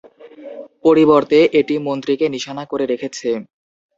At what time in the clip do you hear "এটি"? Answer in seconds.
1.59-1.75